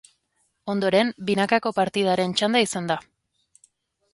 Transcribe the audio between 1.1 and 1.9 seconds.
binakako